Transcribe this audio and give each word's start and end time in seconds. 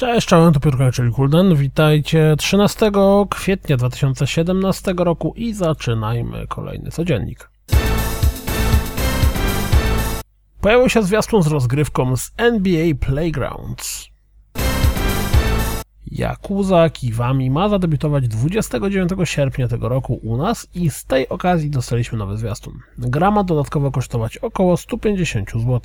Cześć, 0.00 0.28
czołem, 0.28 0.52
to 0.52 0.60
Piotr 0.60 0.78
czyli 0.92 1.12
Kulden. 1.12 1.54
Witajcie 1.54 2.34
13 2.38 2.90
kwietnia 3.30 3.76
2017 3.76 4.94
roku 4.96 5.34
i 5.36 5.54
zaczynajmy 5.54 6.46
kolejny 6.46 6.90
codziennik. 6.90 7.50
Pojawił 10.60 10.88
się 10.88 11.02
zwiastun 11.02 11.42
z 11.42 11.46
rozgrywką 11.46 12.16
z 12.16 12.30
NBA 12.36 12.94
Playgrounds. 13.00 14.08
Yakuza 16.12 16.90
Kiwami 16.90 17.50
ma 17.50 17.68
zadebiutować 17.68 18.28
29 18.28 19.10
sierpnia 19.24 19.68
tego 19.68 19.88
roku 19.88 20.20
u 20.22 20.36
nas 20.36 20.68
i 20.74 20.90
z 20.90 21.04
tej 21.04 21.28
okazji 21.28 21.70
dostaliśmy 21.70 22.18
nowy 22.18 22.36
zwiastun. 22.36 22.78
Gra 22.98 23.30
ma 23.30 23.44
dodatkowo 23.44 23.90
kosztować 23.90 24.38
około 24.38 24.76
150 24.76 25.50
zł. 25.50 25.80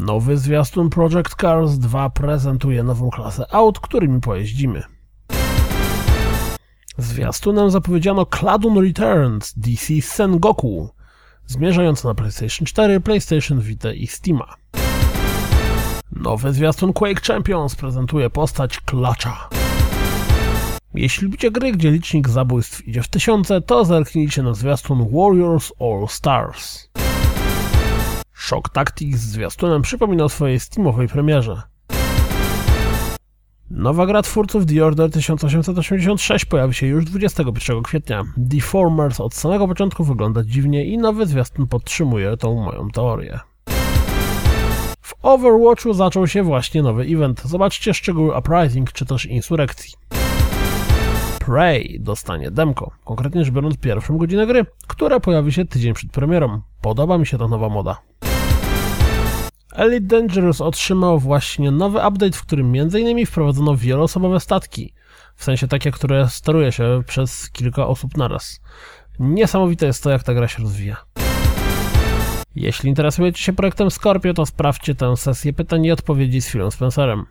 Nowy 0.00 0.36
zwiastun 0.36 0.90
Project 0.90 1.34
Cars 1.40 1.78
2 1.78 2.10
prezentuje 2.10 2.82
nową 2.82 3.10
klasę 3.10 3.54
aut, 3.54 3.80
którymi 3.80 4.20
pojeździmy. 4.20 4.82
Zwiastunem 6.98 7.70
zapowiedziano 7.70 8.26
Kladun 8.26 8.78
Returns 8.78 9.54
DC 9.56 10.02
Sengoku, 10.02 10.90
zmierzający 11.46 12.06
na 12.06 12.14
PlayStation 12.14 12.66
4, 12.66 13.00
PlayStation 13.00 13.60
Vita 13.60 13.92
i 13.92 14.06
Steama. 14.06 14.54
Nowy 16.12 16.52
zwiastun 16.52 16.92
Quake 16.92 17.20
Champions 17.20 17.74
prezentuje 17.74 18.30
postać 18.30 18.80
Klacza. 18.80 19.48
Jeśli 20.94 21.24
lubicie 21.24 21.50
gry, 21.50 21.72
gdzie 21.72 21.90
licznik 21.90 22.28
zabójstw 22.28 22.88
idzie 22.88 23.02
w 23.02 23.08
tysiące, 23.08 23.60
to 23.60 23.84
zerknijcie 23.84 24.42
na 24.42 24.54
zwiastun 24.54 25.08
Warriors 25.12 25.72
All 25.80 26.08
Stars. 26.08 26.88
Shock 28.46 28.68
Tactics 28.68 29.20
zwiastunem 29.20 29.82
przypomina 29.82 30.24
o 30.24 30.28
swojej 30.28 30.60
Steamowej 30.60 31.08
premierze. 31.08 31.62
Nowa 33.70 34.06
gra 34.06 34.22
twórców 34.22 34.66
The 34.66 34.84
Order 34.84 35.10
1886 35.10 36.44
pojawi 36.44 36.74
się 36.74 36.86
już 36.86 37.04
21 37.04 37.82
kwietnia. 37.82 38.24
Deformers 38.36 39.20
od 39.20 39.34
samego 39.34 39.68
początku 39.68 40.04
wygląda 40.04 40.42
dziwnie 40.44 40.84
i 40.84 40.98
nowy 40.98 41.26
zwiastun 41.26 41.66
podtrzymuje 41.66 42.36
tą 42.36 42.54
moją 42.54 42.90
teorię. 42.90 43.38
W 45.00 45.14
Overwatchu 45.22 45.92
zaczął 45.94 46.26
się 46.26 46.42
właśnie 46.42 46.82
nowy 46.82 47.02
event. 47.02 47.42
Zobaczcie 47.44 47.94
szczegóły 47.94 48.38
Uprising 48.38 48.92
czy 48.92 49.06
też 49.06 49.26
Insurrekcji. 49.26 49.94
Prey 51.38 52.00
dostanie 52.00 52.50
demko, 52.50 52.90
konkretnie 53.04 53.44
rzecz 53.44 53.54
biorąc 53.54 53.76
pierwszą 53.76 54.18
godzinę 54.18 54.46
gry, 54.46 54.66
która 54.86 55.20
pojawi 55.20 55.52
się 55.52 55.64
tydzień 55.64 55.94
przed 55.94 56.12
premierą. 56.12 56.60
Podoba 56.80 57.18
mi 57.18 57.26
się 57.26 57.38
ta 57.38 57.48
nowa 57.48 57.68
moda. 57.68 57.96
Elite 59.76 60.06
Dangerous 60.06 60.60
otrzymał 60.60 61.18
właśnie 61.18 61.70
nowy 61.70 61.98
update, 61.98 62.32
w 62.32 62.42
którym 62.42 62.74
m.in. 62.74 63.26
wprowadzono 63.26 63.76
wieloosobowe 63.76 64.40
statki, 64.40 64.92
w 65.34 65.44
sensie 65.44 65.68
takie, 65.68 65.90
które 65.90 66.28
steruje 66.28 66.72
się 66.72 67.02
przez 67.06 67.50
kilka 67.50 67.86
osób 67.86 68.16
naraz. 68.16 68.60
Niesamowite 69.18 69.86
jest 69.86 70.02
to, 70.02 70.10
jak 70.10 70.22
ta 70.22 70.34
gra 70.34 70.48
się 70.48 70.62
rozwija. 70.62 70.96
Jeśli 72.54 72.88
interesujecie 72.88 73.42
się 73.42 73.52
projektem 73.52 73.90
Scorpio, 73.90 74.34
to 74.34 74.46
sprawdźcie 74.46 74.94
tę 74.94 75.16
sesję 75.16 75.52
pytań 75.52 75.84
i 75.84 75.92
odpowiedzi 75.92 76.40
z 76.42 76.50
Philem 76.50 76.70
Spencerem. 76.70 77.26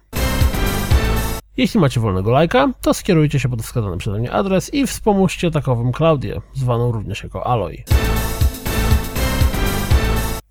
Jeśli 1.58 1.80
macie 1.80 2.00
wolnego 2.00 2.32
lajka, 2.32 2.72
to 2.82 2.94
skierujcie 2.94 3.40
się 3.40 3.50
pod 3.50 3.62
wskazany 3.62 3.98
przeze 3.98 4.20
mnie 4.20 4.32
adres 4.32 4.74
i 4.74 4.88
wspomóżcie 4.88 5.52
takowym 5.52 5.92
Klaudię, 5.92 6.42
zwaną 6.54 6.92
również 6.92 7.24
jako 7.24 7.48
Aloy. 7.48 7.84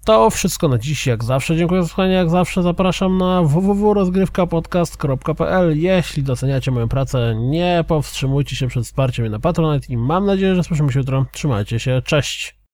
To 0.04 0.30
wszystko 0.30 0.68
na 0.68 0.78
dziś, 0.78 1.06
jak 1.06 1.24
zawsze. 1.24 1.56
Dziękuję 1.56 1.82
za 1.82 1.88
słuchanie, 1.88 2.14
jak 2.14 2.30
zawsze 2.30 2.62
zapraszam 2.62 3.18
na 3.18 3.42
www.rozgrywkapodcast.pl 3.42 5.78
Jeśli 5.78 6.22
doceniacie 6.22 6.70
moją 6.70 6.88
pracę, 6.88 7.34
nie 7.38 7.84
powstrzymujcie 7.88 8.56
się 8.56 8.68
przed 8.68 8.84
wsparciem 8.84 9.26
na 9.26 9.38
Patronite 9.38 9.92
i 9.92 9.96
mam 9.96 10.26
nadzieję, 10.26 10.54
że 10.54 10.64
słyszymy 10.64 10.92
się 10.92 10.98
jutro. 10.98 11.26
Trzymajcie 11.32 11.78
się, 11.78 12.02
cześć! 12.04 12.54